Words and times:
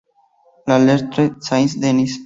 Le 0.65 0.79
Tertre-Saint-Denis 0.97 2.13